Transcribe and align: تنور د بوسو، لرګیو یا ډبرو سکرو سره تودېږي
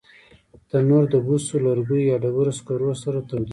تنور 0.69 1.03
د 1.13 1.15
بوسو، 1.25 1.55
لرګیو 1.65 2.07
یا 2.09 2.15
ډبرو 2.23 2.51
سکرو 2.59 2.91
سره 3.03 3.19
تودېږي 3.27 3.49